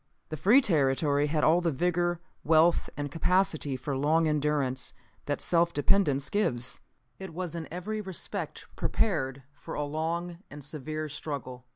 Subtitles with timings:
[0.29, 4.95] The free territory had all the vigor, wealth and capacity for long endurance
[5.27, 6.79] that self dependence gives.
[7.19, 11.67] It was in every respect prepared for a long and severe struggle.